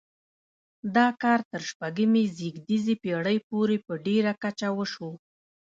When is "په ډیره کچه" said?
3.87-4.67